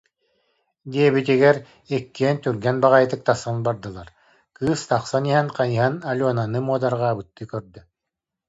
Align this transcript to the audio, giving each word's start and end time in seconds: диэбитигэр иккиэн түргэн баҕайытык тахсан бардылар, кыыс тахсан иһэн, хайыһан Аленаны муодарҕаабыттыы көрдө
диэбитигэр 0.91 1.57
иккиэн 1.97 2.37
түргэн 2.43 2.77
баҕайытык 2.83 3.21
тахсан 3.27 3.57
бардылар, 3.65 4.09
кыыс 4.57 4.81
тахсан 4.91 5.23
иһэн, 5.31 5.47
хайыһан 5.57 5.93
Аленаны 6.09 6.59
муодарҕаабыттыы 6.67 7.45
көрдө 7.51 7.81